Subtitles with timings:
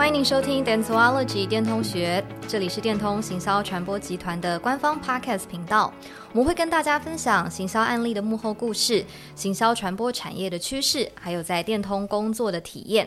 [0.00, 5.92] 欢迎您收听 Dentology 电通学，这里是电通行销传播集团的官方 Podcast 频道。
[6.32, 9.04] 我们会跟大家分享行销案例的幕后故事、
[9.36, 13.06] 行销传播产业的趋势，还有在电通工作的体验。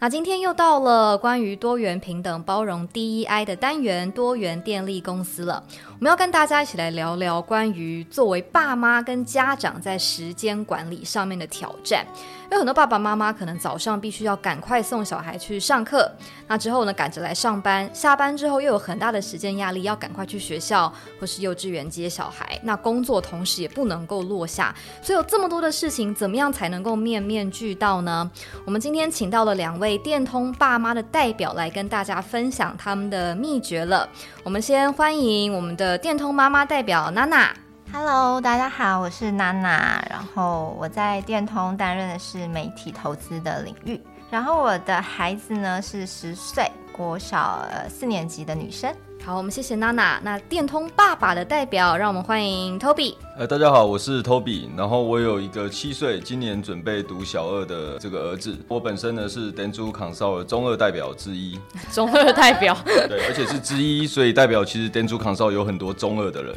[0.00, 5.60] 那今天又到了关于多元、平等、包容 DEI 的单元——多元电力公司了。
[5.88, 12.06] 我们要跟大家一起来聊聊关于作为爸妈跟家长在时间管理上面的挑战。
[12.44, 16.10] 因为很多爸爸妈妈可能早上必须要赶快送小孩去上课，
[16.46, 20.90] 那之后呢，赶着来上班，下班之后又有很大的时间压力，要赶快去学校
[21.20, 22.58] 或是幼稚园接小孩。
[22.62, 28.30] 那工作同时也不能够落下，所以有这么多的事情，怎么样才能够面面俱到呢？
[28.64, 34.06] 我们今天请到了两位电通爸妈的代表来跟大家分享他们的秘诀了。
[34.42, 37.54] 我们先欢迎我们的电通妈妈代表娜娜。
[37.90, 40.04] Hello，大家好，我是娜娜。
[40.10, 43.98] 然后我在电通担任的是媒体投资的领域。
[44.30, 48.94] 然后我的孩子呢是十岁，国小四年级的女生。
[49.28, 50.18] 好，我们谢谢娜娜。
[50.24, 53.14] 那电通爸爸的代表，让我们欢迎 Toby。
[53.36, 54.66] 呃，大家好，我是 Toby。
[54.74, 58.56] 然后我有一个七岁，今年准备读小二的这个儿子。
[58.68, 61.60] 我本身呢是 Dentsu Consult 的中二代表之一。
[61.92, 62.74] 中二代表。
[62.86, 66.54] 对，而且是之一，所以代表其实 Dentsu Consult 有很多中二的人。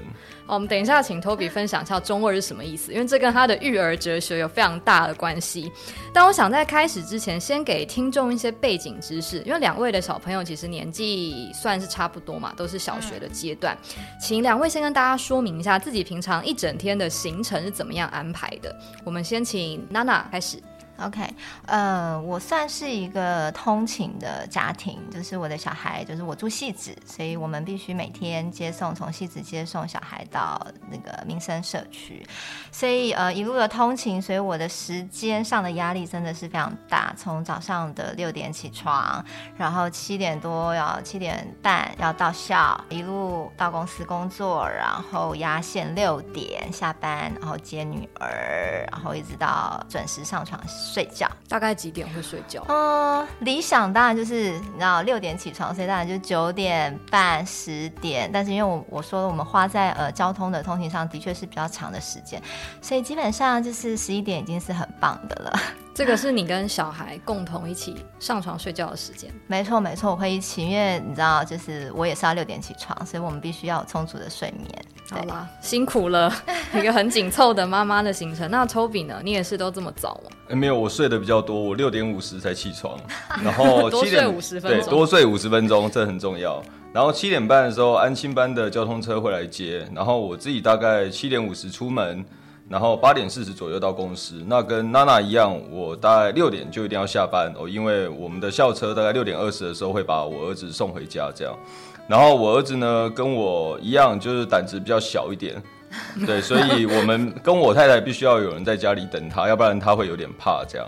[0.52, 5.72] 好，我们等一下请 Toby 分享一下中二是什么意思，因为这跟他的育儿哲学有非常大的关系。
[6.12, 12.52] 但我想在开始之前，先给听众一些背景知识，因为两位的小朋友其实年纪算是差不多嘛。
[12.58, 13.78] 都是小学的阶段，
[14.20, 18.78] 请两位先跟大家说明一下自己平常一整天的行程是怎么样安排的。
[19.06, 20.62] 我们先请娜娜开始。
[21.04, 21.28] OK，
[21.66, 32.26] 呃，我算是一个通勤的家庭，就是我的小孩，就是我住戏子，所以我们必须每天接送，从戏子接送小孩到那个民生社区，
[32.72, 37.14] 所以呃一路的通勤，所以我的时间上的压力真的是非常大。
[37.18, 39.24] 从早上的六点起床，
[39.58, 50.62] 然后七点多要七点半要到校，一路到公司工作，然后压线六点下班，然后接女儿，然后一直到准时上床。
[50.94, 52.66] 睡觉大概几点会睡觉？
[52.68, 58.30] 嗯，理想当然就是你知道六点起床，所以当然就九点半十点。
[58.34, 62.42] 但是因为我我说了，我们花在呃交通的通勤上的确是比较长的时间，
[62.82, 65.60] 所以基本上就是十一点已经是很棒的了。
[65.94, 69.30] 这个是你跟小孩共同一起上床睡觉的时间？
[69.48, 74.68] 没错没错，我会一起，因为你知道，就是我也是要六点起床，所以我们必须要有充足的睡眠。
[75.10, 76.34] 好啦，辛苦了，
[76.74, 78.50] 一个很紧凑的妈妈的行程。
[78.50, 79.20] 那 Toby 呢？
[79.22, 80.32] 你也是都这么早吗？
[80.48, 82.98] 欸，没有，我睡得比较多，我六点五十才起床，
[83.44, 86.64] 然后七点多睡五十分钟，对，多睡五十分钟，这很重要。
[86.94, 92.26] 然后七点半的时候，安亲班的交通车会来接，然后我自己大概七点五十出门。
[92.72, 101.54] 然后八点四十左右到公司，那跟娜娜一样，我大概六点就一定要下班哦，因为我们的校车大概六点二十的时候会把我儿子送回家，这样。
[102.08, 105.62] 然后我儿子呢跟我一样，就是胆子比较小一点，
[106.26, 110.88] 对，所以我们跟我太太必须要有人在家里等他，要不然他会有点怕这样。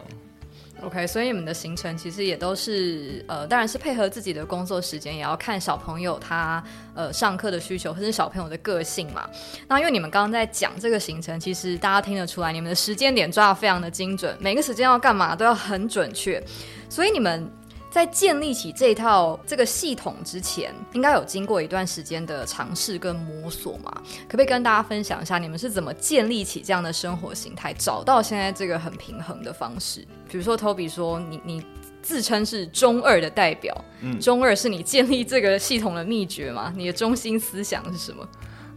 [0.86, 6.62] OK，所以你们的行程其实也都是呃，当然是配合自己的工作时间，也要看小朋友他
[6.94, 9.30] 呃上课的需求，或是小朋友的个性嘛。
[9.66, 16.44] 那因为你们刚刚在讲这个行程，其实大家听得出来，你们的时间点抓的非常的精准，每个时间要干嘛都要很准确，
[16.90, 17.50] 所以你们。
[17.94, 23.94] 在建立起这套这个系统之前，应该有经过一段时间的尝试跟摸索嘛？
[24.28, 30.00] 可不可以跟大家分享一下，你们是怎么建立起这样的生活形态，找到现在这个很平衡的方式？
[30.28, 31.64] 比如说，Toby 说你你
[32.02, 36.74] 自称是中二的代表，嗯，中二是你建立这个系统的秘诀吗？
[36.76, 38.28] 你的中心思想是什么？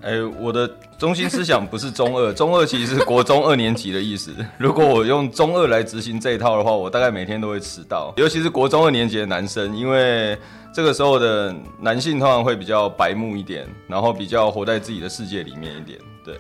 [0.03, 4.33] 哎、我的中心思想不是中二， 中二其实是国中二年级的意思。
[4.57, 10.39] 如果我用中二来执行这一套的话，我大概每天都会迟到，尤其是国中二年级的男生，因为
[10.73, 15.99] 这个时候的男性通常会比较白目一点，然后比较活在自己的世界里面一点。
[16.25, 16.39] 对，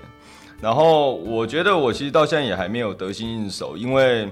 [0.60, 4.30] 然后我觉得我其实到现在也还没有得心应手，因为，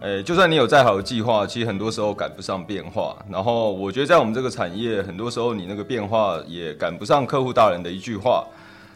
[0.00, 3.16] 欸，就算你有再好的计划，其实很多时候赶不上变化。
[3.30, 8.44] 然后我觉得在我们这个产业，很多时候你那个变化也赶不上客户大人的一句话。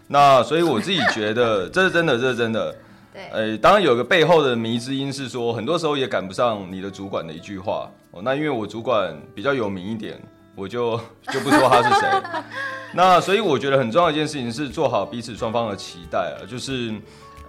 [0.08, 2.74] 那所以我自己觉得 这是真的，这是真的。
[3.12, 7.90] 对，诶，当然有个背后的迷之音是说，很多时候也赶不上你的主管的一句话。
[8.10, 10.20] 哦，那因为我主管比较有名一点，
[10.56, 10.98] 我就
[11.30, 12.08] 就不说他是谁。
[12.94, 16.94] 那所以我觉得很重要一件事情是做好彼此双方的期待啊，就是，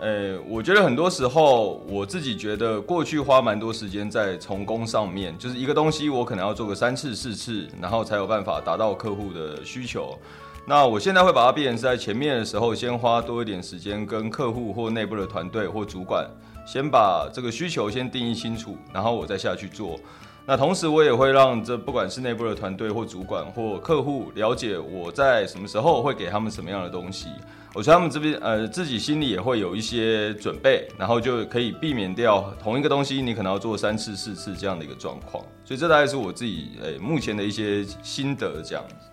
[0.02, 10.18] 诶，我觉得很多时候我自己觉得过去花蛮多时间在从工上面，就是一个东西我可能要做个三次四次，然后才有办法达到客户的需求。
[10.66, 16.30] 那我现在会把它变成在前面的时候，先花多一点时间跟客户或内部的团队或主管，
[16.66, 20.00] 先把这个需求先定义清楚，然后我再下去做。
[20.46, 27.28] 那同时我也会让这不管是内部的团队或主管或客户了解我在什么时候会给他们什么样的东西。
[27.76, 35.44] 我觉得他们这边呃自己心里也会有一些准备，然后就可以避免掉同一个东西你可能要做三次四次这样的一个状况。
[35.64, 39.09] 所以这大概是我自己呃目前的一些心得这样子。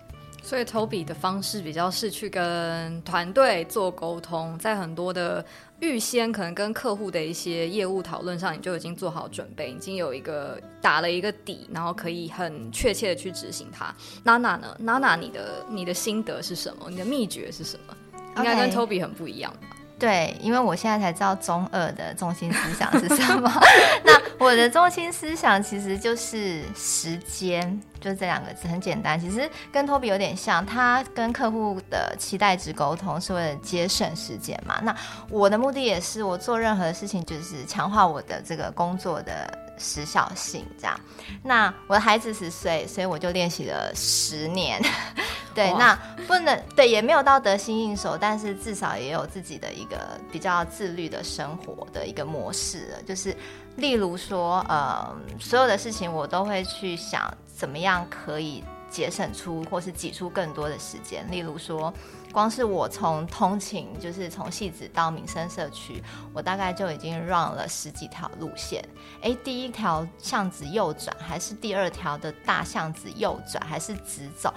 [0.47, 5.43] 所以 Toby 的方式比较是去跟团队做沟通，在很多的
[5.81, 13.93] 预先可能跟客户的一些业务讨论上，你就已经做好准备，已经有一个打了一个底，然后可以很确切的去执行它。
[14.23, 14.73] 娜娜呢？
[14.79, 16.89] 娜娜，你的你的心得是什么？
[16.89, 17.93] 你的秘诀是什么？
[18.37, 23.51] 应该跟 Toby 很不一样吧.对，因为我现在才知道中二的中心思想是什么。
[24.05, 29.19] 那我的中心思想其实就是时间，就是这两个字，很简单。
[29.19, 34.79] 其实跟 Toby 有点像，他跟客户的期待值沟通是为了节省时间嘛。
[34.83, 34.95] 那
[35.29, 39.67] 我的目的也是，我做任何事情就是强化我的这个工作的。
[39.79, 40.99] 时效性这样，
[41.43, 44.81] 那我的孩子十岁，所以我就练习了十年。
[45.57, 49.97] 对，那不能对，也没有到得心应手，但是至少也有自己的一个
[50.31, 53.01] 比较自律的生活的一个模式了。
[53.03, 53.35] 就是
[53.77, 61.25] 例如说，呃，所有的事情我都会去想，怎么样可以节省出或是挤出更多的时间。
[61.31, 61.91] 例如说。
[62.33, 68.83] 光是我从通勤，就是从戏子到民生社区，我大概就已经 run 了十几条路线。
[69.21, 74.53] 哎，第一条巷子右转，还是第二条的大巷子右转，还是直走？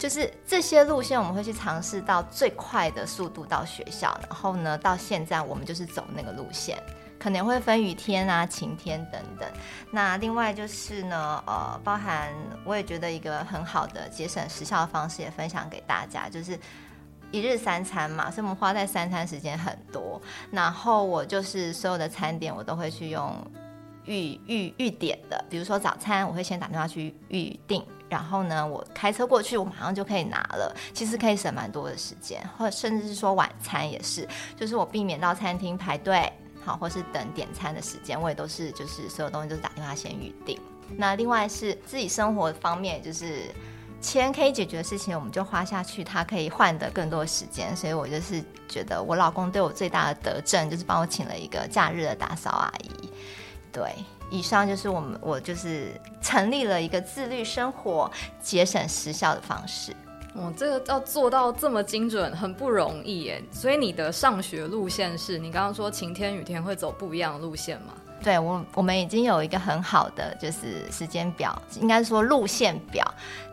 [0.00, 4.18] 就是这些路线，我们会去尝试到最快的速度到学校。
[4.26, 6.82] 然后呢，到现在我们就是走那个路线，
[7.18, 9.46] 可能会分雨天啊、晴天等等。
[9.90, 12.32] 那另外就是呢，呃，包含
[12.64, 16.58] 我也觉得一个很好的节省时效的方式，也分享给大家，就是。
[17.32, 20.20] 一日三餐嘛，所以我们花在三餐时间很多。
[20.50, 23.32] 然后我就是所有的餐点，我都会去用
[24.04, 25.44] 预预预点的。
[25.48, 30.76] 比如说早餐，我会先打电话去预定，然后呢，我开车过去，我马上就可以拿了。
[30.92, 36.30] 其实可以省蛮多的时间，或甚至是说晚餐也是，就是我避免到餐厅排队，
[36.62, 40.60] 好，或是等点餐的时间，我也都是就是所有东西都是打电话先预定。
[40.96, 43.44] 那另外是自己生活方面，就是。
[44.02, 47.76] 钱可以解决的事情，我们就花下去，它可以换得更多时间。
[47.76, 52.99] 所以我就是觉得，我老公对我最大的德政就是帮我请了一个假日的打扫阿姨。
[53.72, 53.94] 对，
[54.30, 59.94] 以上就是我们我就是成立了一个自律生活、节省时效的方式。
[60.34, 63.42] 哦，这个要做到这么精准，很不容易耶。
[63.50, 67.94] 所以你的上学路线是你刚刚说晴天雨天会走不一样的路线吗？
[68.22, 73.04] 对我，我们已经有一个很好的就是时间表，应该说路线表，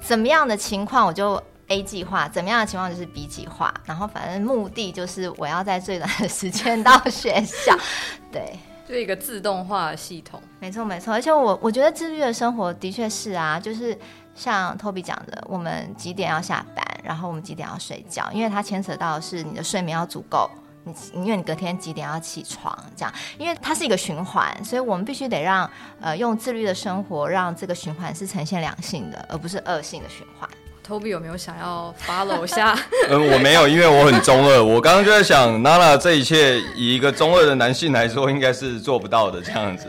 [0.02, 7.76] 怎么样的情况我就 A 计划，怎么样的情况就是 B 计划，然后反正目的就是我要在最短的时间到学校，
[8.32, 13.98] 对，就一个自动化系统，没错没错，而且我我觉得自律的生活的确是啊，就是
[14.34, 20.50] 像 Toby 讲的，我们几点要下班，然后我们几点要睡觉，因为它牵扯到是你的睡眠要足够。
[20.86, 25.70] 你因为你隔天几点要起床，这样，因为它是一个循环，所以我们必须得让
[26.00, 30.50] 呃用自律的生活，让这个循环是呈现良性的，而不是恶性的循环。
[30.88, 32.78] Toby 有没有想要 follow 一下？
[33.10, 34.64] 嗯，我没有，因为我很中二。
[34.64, 39.88] 我刚刚就在想，Nana 这一切以一个中二的男性来说，应该是做不到的这样子。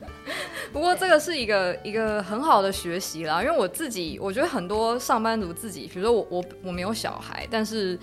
[0.72, 7.98] 不过这个是一个一个很好的学习啦，因为我自己我觉得很多上班族自己，比如说我我我没有小孩，但是。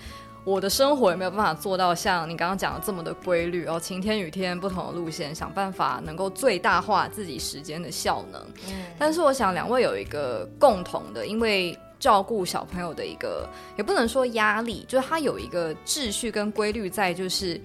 [0.48, 8.40] 我的生活也没有办法做到像你刚刚讲的这么的规律哦，晴天雨天不同的路线，想办法能够最大化自己时间的效能。
[8.68, 17.60] 嗯，但是我想两位有一个共同的，因为照顾小朋友的一个，也不能说压力，就是他有一个秩序跟规律在，就是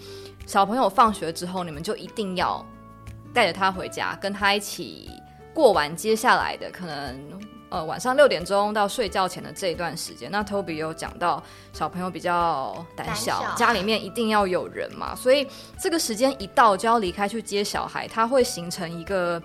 [0.45, 2.65] 小朋友放学之后，你们就一定要
[3.33, 5.09] 带着他回家，跟他一起
[5.53, 7.41] 过完接下来的可能。
[7.71, 15.47] 呃，晚上六点钟到睡觉前的这一段时间，那 Toby 有讲到小朋友比较胆小，胆小家里面一定要有人嘛，所以
[15.79, 19.41] 这个时间一到就要离开去接小孩，他会形成一个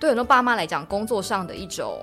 [0.00, 1.96] 对很多爸妈来讲工作上的一种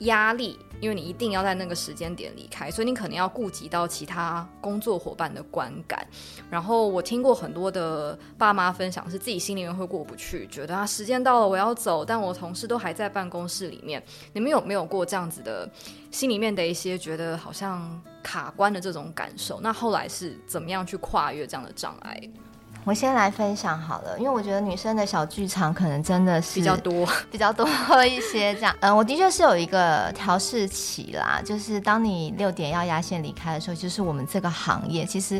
[0.00, 0.58] 压力。
[0.80, 6.06] 因为你一定要在那个时间点离开，所以你可能要顾及到其他工作伙伴的观感。
[6.50, 14.02] 然后我听过很多的爸妈分享，是自己心里面会过不去，觉得啊时间到了我要走，但我同事都还在办公室里面。
[14.32, 15.68] 你们有没有过这样子的
[16.10, 19.60] 心里面的一些觉得好像卡关的这种感受？
[19.60, 22.20] 那后来是怎么样去跨越这样的障碍？
[22.88, 27.68] 我先来分享好了，因为我觉得女生的小剧场可能真的是比较多，比较多
[28.02, 28.74] 一些这样。
[28.80, 35.38] 嗯，我的确是有一个调试期啦，就是当你六点要压线离开的时候，就是我们这个行业其实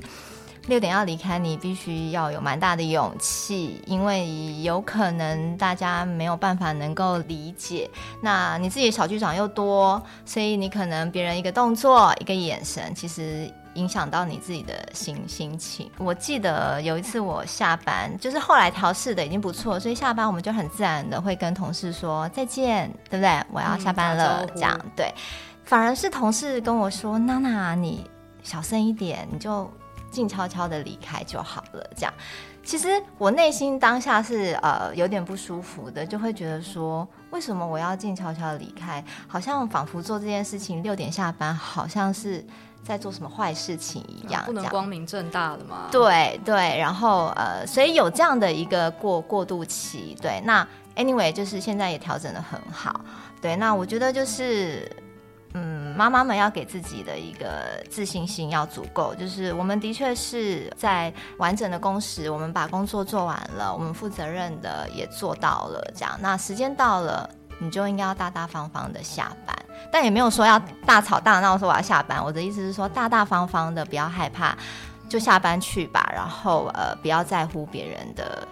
[0.67, 7.89] 六点要离开，你必须要有蛮大的勇气，因为有可能大家没有办法能够理解。
[8.21, 15.91] 那你自己小剧场又多，所以你可能别人一个动作、一个眼神，其实影响到你自己的心心情。
[15.99, 23.43] 我记得有一次我下班，就是后来调试的已经不错，所以下班我们就很自然的会跟同事说再见，对不对？
[23.53, 25.15] 我要下班了，嗯、这样对。
[25.65, 28.05] 反而是同事跟我说：“娜娜，你
[28.43, 29.71] 小声一点，你就。”
[30.11, 31.87] 静悄悄的离开就好了。
[31.95, 32.15] 这样，
[32.65, 39.05] 其实我内心当下是呃有点不舒服的，就会觉得说，为什么我要静悄悄的离开？
[39.27, 42.43] 好像仿佛做这件事情六点下班，好像是
[42.89, 45.89] 在做什么坏事情一样，不能光明正大的嘛。
[45.93, 50.17] 对对，然后呃，所以有这样的一个过过渡期。
[50.21, 50.67] 对，那
[50.97, 53.01] anyway 就是现在也调整的很好。
[53.41, 54.91] 对，那我觉得就是。
[55.55, 67.29] 嗯，妈妈们要给自己的一个自信心要足够，就是我们的确是在完整的工时，我们把工作做完了，我们负责任的也做到了，这样，那时间到了，
[67.59, 69.57] 你就应该要大大方方的下班，
[69.93, 74.57] 但也没有说要大吵大闹说我要下班，我的意思是说大大方方的，不要害怕，
[75.09, 78.47] 就下班去吧，然后呃，不要在乎别人的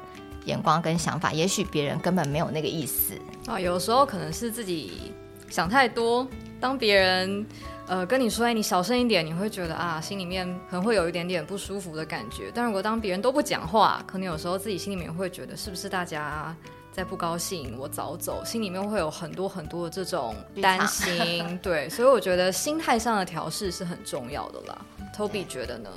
[0.45, 3.15] 眼光跟想法，也许别人根本没有那个意思
[3.47, 5.13] 啊，有时候可能是自己
[5.49, 6.27] 想太多。
[6.59, 7.47] 当别人
[7.87, 12.51] 呃跟你说“哎，你小声一点”，你会觉得啊，心里面可能会有一点点不舒服的感觉。
[12.55, 16.57] 但如果当别人都不讲话，可能有时候自己心里面会觉得，是不是大家
[16.97, 17.77] 在不高兴？
[17.79, 21.45] 我早走，心里面会有很多很多的这种担心。
[21.63, 24.79] 对，所以我觉得心态上的调试是很重要的啦。
[25.15, 25.91] Toby 觉得呢？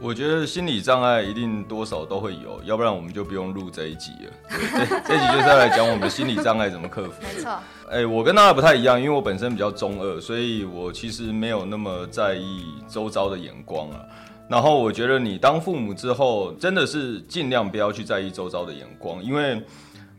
[0.00, 4.32] 我觉得心理障碍一定多少都会有，要不然我们就不用录这一集了。
[4.48, 7.22] 这这一集就是要来讲我们的心理障碍怎么克服。
[7.22, 7.58] 没错。
[7.90, 14.00] 哎，我跟大家不太一样，因为我本身比较中二，所以我其实没有那么在意周遭的眼光啊。
[14.48, 19.62] 然后我觉得你当父母之后，真的是尽量不要去在意周遭的眼光，因为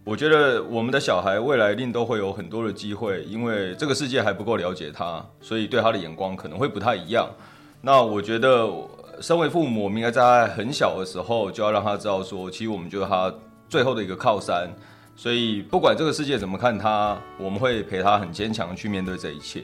[0.08, 7.30] 我觉得我们的小孩未来一定都会有很多的机会，因为这个世界还不够了解他，所以对他的眼光可能会不太一样。
[7.82, 8.68] 那我觉得。
[9.20, 13.34] 身为父母，我们应该在很小的时候就要让他知道说，其实我们就是他
[13.68, 14.72] 最后的一个靠山。
[15.16, 19.64] 所以不管这个世界怎么看他，我们会陪他很坚强去面对这一切。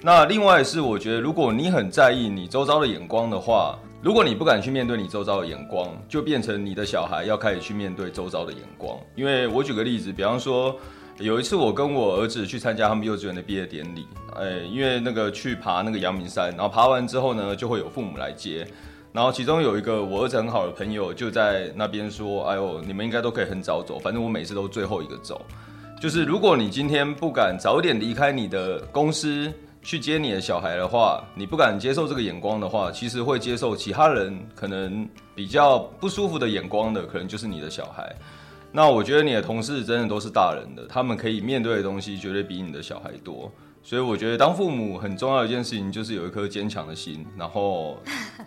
[0.00, 9.00] 那另外是，我觉得如果你很在意你周遭的眼光的话，如果你不敢去面对你周遭的眼光，就变成你的小孩要开始去面对周遭的眼光。
[9.14, 10.78] 因为我举个例子，比方说。
[11.20, 18.66] 有一次，我跟我儿子去参加他们幼稚园的毕业典礼，哎，因为那个去爬那个阳明山，然后爬完之后呢，就会有父母来接，
[19.12, 25.40] 然后其中有一个我儿子很好的朋友就在那边说：“哎呦，你们应该都可以很早走，反正我每次都最后一个走。
[26.02, 29.52] 就是如果你今天不敢早点离开你的公司
[29.84, 38.12] 去接你的小孩的话，你不敢接受这个眼光的话，其实会接受其他人可能比较不舒服的眼光的，可能就是你的小孩。”
[38.76, 43.48] 那我觉得你的同事真的都是大人的，他们可以面对的东西绝对比你的小孩多，
[43.84, 47.96] 所以我觉得当父母很重要一件事情就是有一颗坚强的心，然后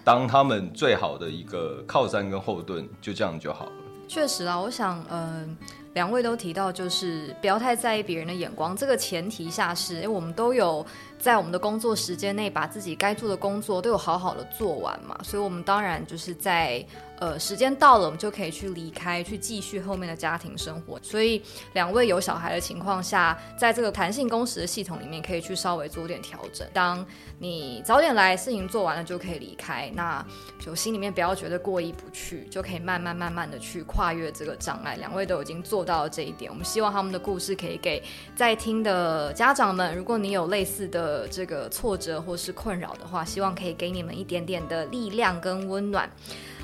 [0.04, 3.72] 当他们最好的一个靠山跟后盾，就这样就好了。
[4.10, 5.58] 确实啊，我想，嗯、呃，
[5.94, 10.86] 两位都提到就是不要太在意别人的眼光，这个前提下是，哎，我们都有
[11.20, 16.86] 在我们的工作时间内把自己该做的工作都有好好的做完嘛，所以我们当然就是在。
[17.20, 21.00] 呃，时间到了，我们就可以去离开，去继续后面的家庭生活。
[21.02, 21.42] 所以，
[21.74, 26.68] 两位有小孩的情况下，在这个弹性工时的系统里面，可以去稍微做点调整。
[26.72, 27.04] 当
[27.40, 30.24] 你早点来，事情做完了就可以离开，那
[30.60, 34.96] 就心里面不要觉得过意不去，就可以慢慢慢慢的去跨越这个障碍。
[34.98, 38.04] 两位都已经做到了这一点，我们希望他们的故事可以给
[38.36, 46.08] 在听的家长们，如果你有类似的这个挫折或是困扰的话，希望可以给你们一点点的力量跟温暖。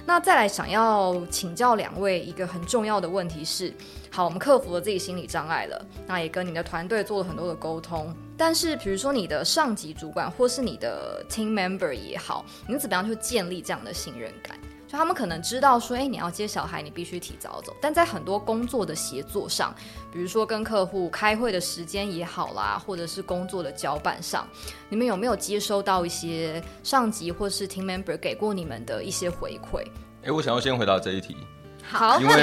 [0.06, 3.74] 那再来想要请教两位一个很重要的问题是：
[4.12, 14.58] 好，我们克服了自己心理障碍了，那也跟你的团队做了很多的沟通，但是比如说你的上级主管或是你的 team member 也好，你怎么样去建立这样的信任感？
[14.98, 17.76] 他们可能知道说，哎，你要接小孩，你必须提早走。
[17.82, 19.74] 但在很多工作的协作上，
[20.12, 24.48] 比如说跟客户开会的时间也好啦，或者是工作的交办上，
[24.90, 29.84] 你们有没有接收到一些上级或是 team member 给过你们的一些回馈？
[30.24, 31.36] 哎，我想要先回答这一题。
[31.82, 32.34] 好，因 为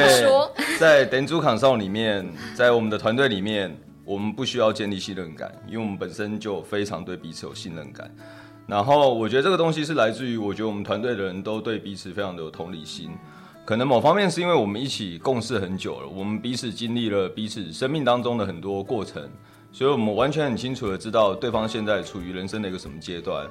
[0.78, 8.14] 在 Dentsu Consult 里面，在我们的团队里面，我们不需要建立信任感，因为我们本身就非常对彼此有信任感。
[8.70, 13.10] 然后我觉得这个东西是来自于，我觉得我们团队的人都对彼此非常的有同理心。
[13.64, 19.28] 可能某方面是因为我们一起共事很久了，我们彼此经历了彼此生命当中的很多过程，
[19.72, 23.44] 所以我们完全很清楚的知道对方现在处于人生的一个什么阶段，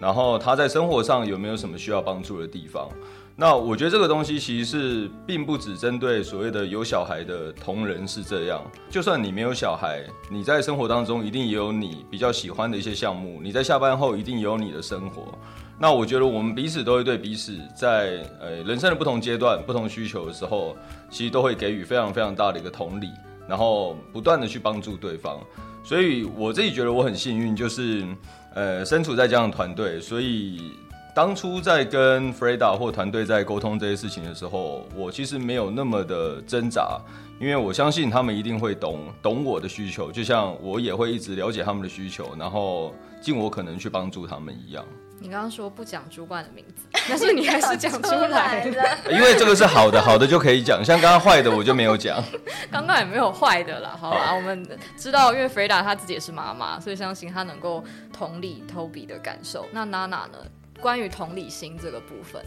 [0.00, 2.88] 然后他在生活上有没有什么需要帮助的地方。
[3.36, 15.36] 那我觉得这个东西其实是并不只针对所谓的有小孩的同人是这样，就算你没有小孩，你在生活当中一定也有你比较喜欢的一些项目，你在下班后一定也有你的生活。
[15.76, 20.76] 那我觉得我们彼此都会对彼此在呃人生的不同阶段、不同需求的时候，
[21.10, 23.08] 其实都会给予非常非常大的一个同理，
[23.48, 25.40] 然后不断的去帮助对方。
[25.82, 28.06] 所以我自己觉得我很幸运，就是
[28.54, 30.70] 呃身处在这样的团队，所以
[31.14, 37.00] 当初在跟 Freda 或团队在沟通这些事情的时候，我其实没有那么的挣扎，
[37.38, 44.84] 因为我相信他们一定会懂懂我的需求，就像我也会一直了解他们的需求，然后尽我可能去帮助他们一样。
[45.20, 48.98] 你刚刚说不讲主管的名字，但是你还是讲出来了。
[49.08, 52.20] 因为这个是好的，好的就可以讲，像刚刚坏的我就没有讲。
[52.72, 54.34] 刚刚也没有坏的啦，好吧？
[54.34, 59.64] 我们知道，因为 Freda 她自己也是妈妈，所以相信她能够同理 Toby 的感受。
[59.70, 60.38] 那娜娜呢？
[60.80, 62.42] 关于同理心这个部分，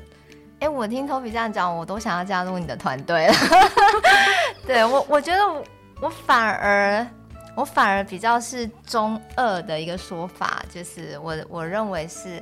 [0.60, 3.34] 哎、欸，我听 Toby 这样讲，我都想要加入你的团队了。
[4.66, 5.64] 对我，我觉得我，
[6.02, 7.06] 我反而。
[7.56, 12.40] 我反而比较是中二的一个说法，就是我我认为是，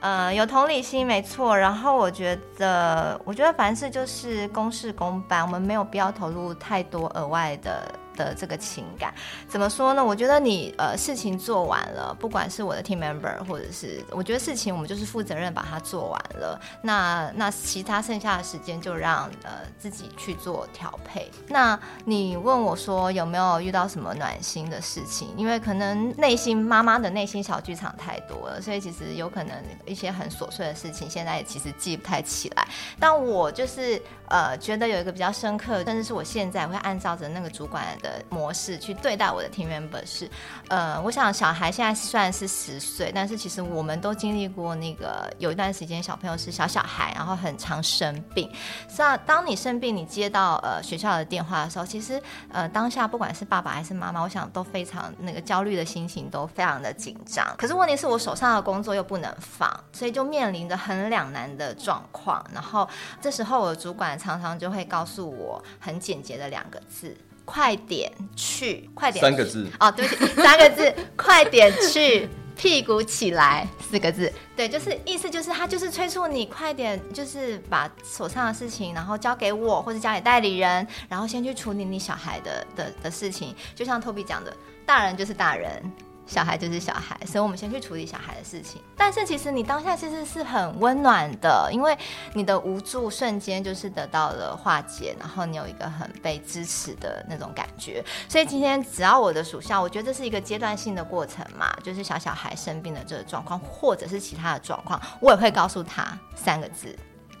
[0.00, 1.56] 呃，有同理心没错。
[1.56, 7.88] 然后我觉得，我觉得凡事就是公事公办，我们没有必要投入太多额外的。
[8.18, 9.14] 的这个情感
[9.48, 10.04] 怎么说呢？
[10.04, 16.60] 我觉得你呃事情做完了，不管是我的 team member 或者是我觉得事情我们就是负责任把它做完了。
[16.82, 21.30] 那那其他剩下的时间就让呃自己去做调配。
[21.46, 25.28] 那你问我说有没有遇到什么暖心的事情？
[25.36, 29.54] 因为可能内心妈妈的内心小剧场太多了，所以其实有可能
[29.86, 32.66] 一些很琐碎的事情现在也其实记不太起来。
[32.98, 38.07] 但我就是呃觉得有一个比较深刻，甚至是我现在会按照着那个主管的。
[38.28, 40.30] 模式去对待我的 team member 是，
[40.68, 48.50] 呃，我想小孩现在虽然是十岁，但是其实我们都经历过那个有一段时间小朋友是小小孩，然后很常生病。
[48.88, 57.46] 是啊，当你生病，你接到呃学校的电话的时候，其实呃当下不管是爸爸还是妈妈，我想都非常那个焦虑的心情都非常的紧张。
[57.56, 62.44] 可是问题是我手上的工作又不能放，所以就面临着很两难的状况。
[62.52, 62.88] 然后
[63.20, 67.16] 这时候我的主管常常就会告诉我很简洁的两个字。
[67.50, 69.22] 快点去，快点。
[69.22, 83.56] 三个字哦，对不起，三个字， 快点去，屁股起来，四个字，对，就是意思就是他就是催促你快点，就是把手上的事情，然后交给我或者交给代理人，然后先去处理你小孩的的的事情。
[83.74, 85.82] 就像 Toby 讲的，大人就是大人。
[86.28, 88.80] 小孩就是小孩，所以我们先去处理小孩的事情。
[88.94, 91.96] 但是其实你当下其实是很温暖的，因为
[92.34, 98.04] 你的无助瞬间就是得到了化解，然后你有一个很被支持的那种感觉。
[98.28, 106.94] 所以今天只要我的属相，我觉得这是一个阶段性的过程嘛，就是小小孩生病的这个状况，或者是其他的状况，我也会告诉他三个字：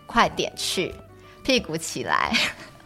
[0.06, 0.94] 快点去，
[1.44, 2.32] 屁股起来。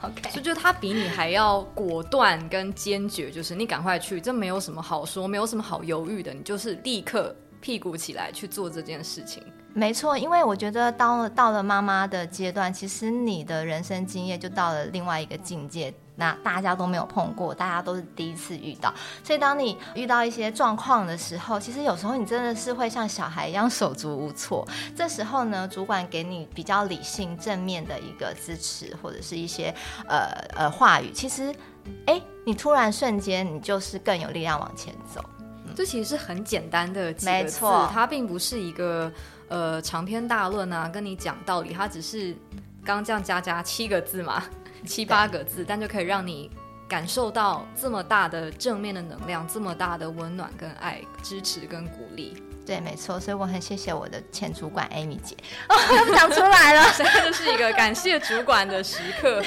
[0.03, 9.43] OK，所以就他比你还要果断跟坚决，就是你赶快去，这没有什么好说，没有什么好犹豫的，你就是立刻屁股起来去做这件事情。
[9.73, 15.95] 没错，因为我觉得到了到了妈妈的阶段，其实你的人生经验就到了另外一个境界。
[16.15, 18.93] 那大家都没有碰过，大家都是第一次遇到，
[19.25, 24.69] 所以当你遇到一些状况的时候，其实有时候你真的是会像小孩一样手足无措。
[24.95, 29.75] 这时候呢，主管给你比较理性、正面的一个支持，或者是一些
[30.07, 31.53] 呃呃话语，其实，
[32.05, 35.25] 哎，你突然瞬间你就是更有力量往前走。
[35.73, 39.11] 嗯、这其实是很简单的几个字，没错，它并不是一个
[39.49, 42.33] 呃长篇大论啊，跟你讲道理，它只是
[42.85, 44.43] 刚刚这样加加七个字嘛。
[44.85, 46.51] 七八个字，但就可以让你
[46.89, 52.43] 感受到这么大的正面的能量，这么大的温暖跟爱、支持跟鼓励。
[52.67, 55.37] 对，没错，所以我很谢谢我的前主管 Amy 姐，
[55.71, 59.41] 哦，又讲出来了， 现在就是一个感谢主管的时刻。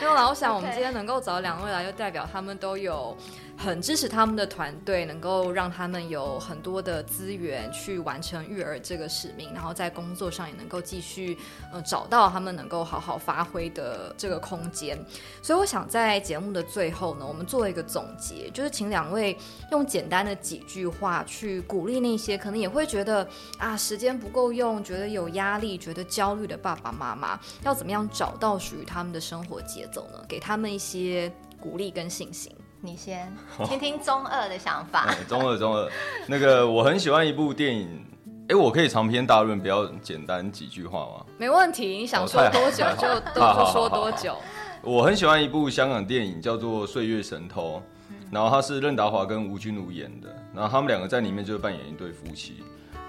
[0.00, 3.14] 因为我想，我们今天能够找两位来，就代表他们都有。
[3.58, 11.36] 很支持他们的团队，能够让他们有很多的资源去完成育儿这个使命，然后在工作上也能够继续
[11.72, 14.98] 呃找到他们能够好好发挥的这个空间。
[15.42, 19.36] 所以我想在节目的最后呢，我们做一个总结，就是请两位
[19.72, 23.26] 用简单的几句话去鼓励那些可能也会觉得
[23.58, 30.22] 啊时间不够用，觉得有压力、觉得焦虑的爸爸妈妈，要怎么样找到属于他们的生活节奏呢？
[30.28, 32.54] 给他们一些鼓励跟信心。
[32.86, 35.10] 你先听听中二的想法。
[35.10, 35.90] 哦、中二中二，
[36.28, 38.06] 那个我很喜欢一部电影，
[38.48, 41.26] 哎，我可以长篇大论，比较简单几句话吗？
[41.36, 44.36] 没问题，你想说多久就 多说多久。
[44.82, 47.82] 我很喜欢一部香港电影，叫做《岁月神偷》，
[48.30, 52.62] 然后它是任达华跟吴君如演的，然后他们两个在里面就扮演一对夫妻，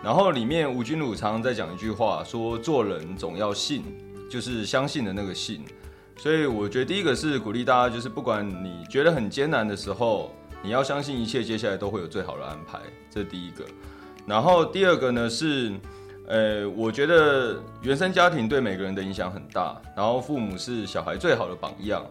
[0.03, 3.83] 然后里面吴君如常常在讲一句话，说做人总要信，
[4.27, 5.63] 就是相信的那个信。
[6.17, 13.63] 所以我觉得第一个是鼓励大家，就是不管你觉得很艰难的时候，你要相信一切接下来都会有最好的安排，这是第一个。
[14.25, 15.73] 然后第二个呢是，
[16.27, 22.03] 呃，我觉得原生家庭对每个人的影响很大，然后父母是小孩最好的榜样。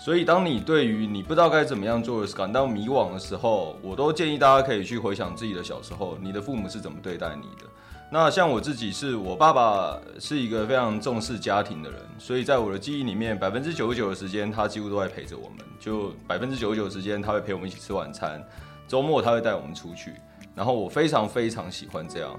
[0.00, 7.68] 所以，当你对于你不知道该怎么样做的感到迷惘的时候，我都建议大家可以去回想自己的小时候，你的父母是怎么对待你的。
[8.10, 18.42] 那像我自己是，我爸爸是一个非常重视家庭的人，所以在我的记忆里面，百分之九十九的时间他几乎都在陪着我们，就百分之九十九的时间他会陪我们一起吃晚餐，
[18.86, 20.14] 周末他会带我们出去，
[20.54, 22.34] 然后我非常非常喜欢这样，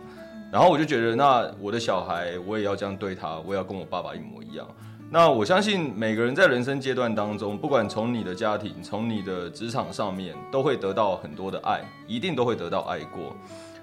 [0.52, 4.68] 然后我就觉得，那我的小孩我也要这样对他，我也要跟我爸爸一模一样。
[5.12, 13.36] 那我相信每个人在人生阶段当中，不管从你的家庭，从你的职场上面，都会得到很多的爱，一定都会得到爱过。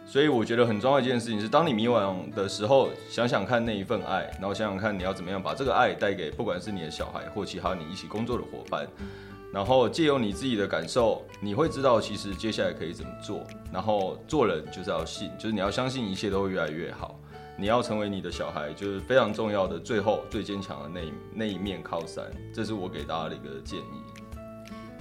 [0.07, 8.87] 所以我觉得很重要一件事情是，当你迷惘的时候，想想看那一份爱，然后想想看你要怎么样把这个爱带给不管是你的小孩或其他你一起工作的伙伴，
[9.53, 13.45] 然后借由你自己的感受，你会知道其实接下来可以怎么做。
[13.73, 17.19] 然后做人就是要信，就是你要相信一切都会越来越好。
[17.59, 24.25] 你要成为你的小孩，就是非常重要的，最后最坚强的那一那一面靠山，这是我给大家的一个建议。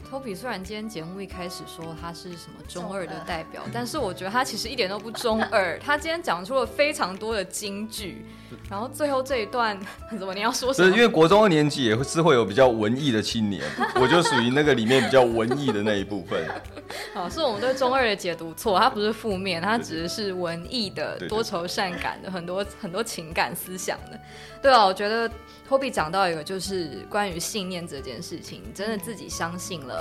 [0.09, 5.77] Toby 虽然今天节目一开始说他是什么中二的代表，但是我觉得他其实一点都不中二。
[5.79, 8.25] 他今天讲出了非常多的金句，
[8.69, 9.77] 然后最后这一段
[10.17, 10.87] 怎么你要说什么？
[10.87, 13.63] 是因为国中二年级也是会有比较文艺的青年，
[13.95, 16.47] 我就属于那个里面比较文艺的那一部分。
[17.13, 24.19] 好，是我们对中二的解读错，他不是负面，他只是文艺的、多愁善感的、很多很多情感思想的。
[24.61, 25.29] 对啊，我觉得。
[25.67, 29.94] Toby 讲到一个就是关于信念这件事情，真的自己相信了，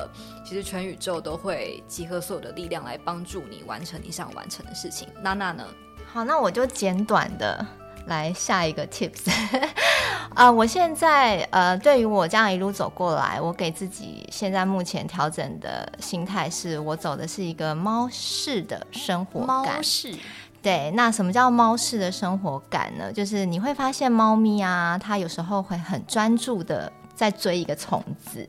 [0.44, 5.08] 其实全宇宙都会集合所有的力量来帮助你完成你想完成的事情。
[5.22, 5.64] 娜娜呢？
[6.12, 7.66] 好，那我就简短的
[8.06, 9.30] 来下一个 tips。
[10.34, 19.76] 啊、呃，我现在呃，对于我这样一路走过来，我给自己现在目前调整的心态是，我走的是一个猫式的生活感。
[19.76, 20.14] 猫式。
[20.60, 23.12] 对，那什么叫猫式的生活感呢？
[23.12, 28.48] 就是你会发现猫咪啊，它有时候会很专注的在追一个虫子，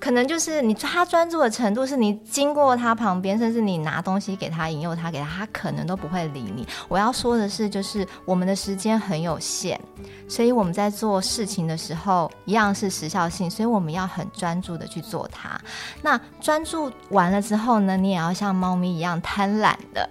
[0.00, 6.66] 可能就是你他专注的程度，是你经过它旁边，甚至你拿东西给它，引诱它给它，它可能都不会理你。
[6.88, 9.78] 我要说的是，就是我们的时间很有限，
[10.26, 15.60] 所以我们在做事情的时候，一样是时效性，所以我们要很专注的去做它。
[16.00, 20.08] 那专注完了之后呢，你也要像猫咪一样贪婪的。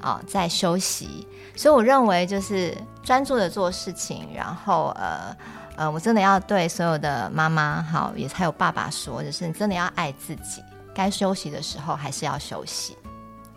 [0.00, 5.36] 啊、在休息，所以我认为就是专注的做事情，然后呃
[5.78, 10.60] 呃，我真的要对所有的妈妈好，也才有爸爸说，就是你真的要爱自己，
[10.92, 12.96] 该休息的时候还是要休息。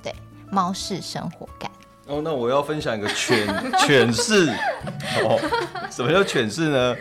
[0.03, 0.13] 对，
[0.51, 1.71] 猫式生活感。
[2.05, 3.47] 哦，那我要分享一个犬
[3.81, 4.51] 犬式。
[5.23, 5.39] 哦，
[5.89, 6.95] 什么叫犬式呢？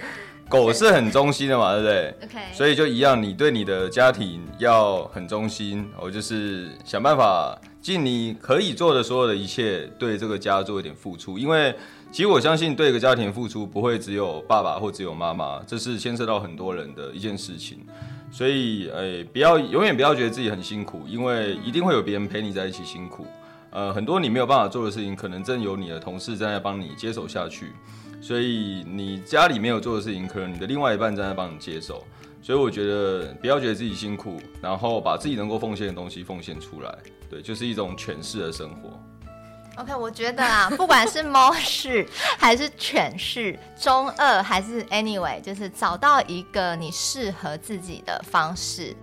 [0.48, 2.54] 狗是很忠心的嘛，对不对？OK。
[2.54, 7.56] 所以就一样，你对你的家庭要很忠心，我就是想办法。
[7.82, 11.38] 尽你可以做的所有的一切，对这个家做一点付出。
[11.38, 11.74] 因为
[12.12, 17.78] 其实我相信，对一个家庭付出不会只有爸爸或只有妈妈，这是牵涉到很多人的一件事情。
[18.32, 23.26] 所以，诶、不要永远不要觉得自己很辛苦，因为一定会有别人陪你在一起辛苦。
[23.70, 27.72] 呃，很多你没有办法做的事情，可能正有你的同事正在帮你接手下去。
[28.20, 32.04] 所以，你家里没有做的事情，可能你的另外一半正在帮你接手。
[32.42, 38.98] 所以我觉得不要觉得自己辛苦，然后把自己能够奉献的东西奉献出来，对，就是一种诠释的生活。
[39.80, 42.06] OK，我觉得啊，不管是猫式
[42.38, 48.94] 还是犬式，中二还是 anyway，就是找到一个你适合自己的方式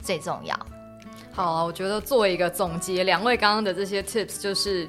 [0.00, 0.58] 最重要。
[1.32, 4.88] 好，我觉得做一个总结，两位刚刚的这些 tips 就是。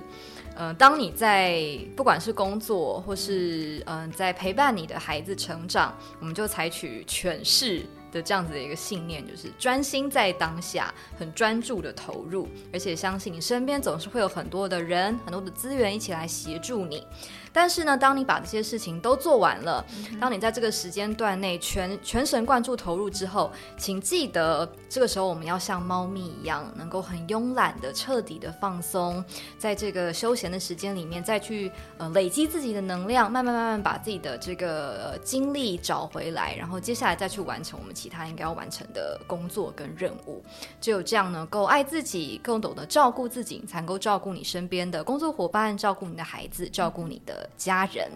[0.56, 1.66] 嗯、当你在
[1.98, 17.06] 不管是工作或是嗯、在陪伴你的孩子成长，我们就采取犬式的这样子的一个信念，就是专心在当下，很专注的投入，而且相信你身边总是会有很多的人、很多的资源一起来协助你。
[17.56, 19.86] 但是呢，当你把这些事情都做完了，
[20.20, 29.24] 当你在这个时间段内全全神贯注投入之后，请记得，这个时候我们要像猫咪一样，能够很慵懒的、彻底的放松，
[29.60, 40.44] 在这个休闲的时间里面，再去呃累积自己的能量，慢慢慢慢把自己的这个精力找回来，然后接下来再去完成我们其他应该要完成的工作跟任务。
[40.82, 48.12] 只有这样能，够爱自己，更懂得照顾自己，才能够照顾你身边的工作伙伴，照顾你的孩子，照顾你的家人，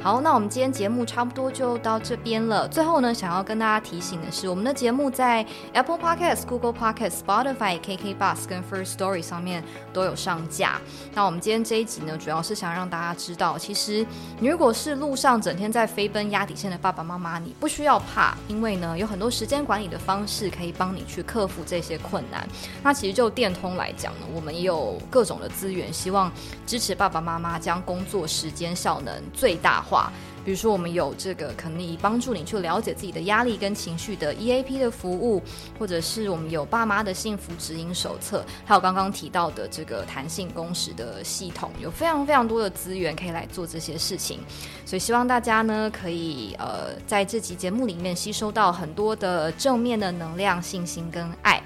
[0.00, 2.66] 好，那我们今天节目差不多就到这边了。
[2.66, 10.80] 最后呢，想要跟大家提醒的是，我们的节目在 Apple Podcast、Google Podcast、Spotify、KK Bus 跟 First Story 上面都有上架。
[11.14, 14.04] 那我们今天这一集呢，主要是想让大家知道，其实
[14.40, 22.44] 你如果是路上整天在飞奔压底线的爸爸妈妈，你不需要怕，因为呢，有很多时间管理的方式可以帮你去克服这些困难。
[22.82, 26.28] 那其实就电通来讲呢，我们也有各种的资源，希望
[26.66, 30.12] 支持爸爸妈妈将工作时间效能最大化。
[30.44, 35.40] 比如说，我们有这个可以帮助你去了解自己的压力跟情绪的 EAP 的服务，
[35.78, 44.40] 或者是我们有爸妈的幸福指引手册，还有刚刚提到的这个弹性工时的系统，有非常非常多的资源可以来做这些事情。
[44.84, 51.62] 所以希望大家呢，可以呃在这集节目里面吸收到很多的正面的能量、信心跟爱。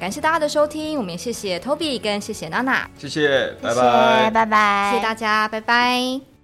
[0.00, 6.35] 感谢大家的收听，我们也谢谢 Toby 跟谢谢娜娜，谢谢，拜拜，谢谢，拜拜，谢谢大家，拜拜。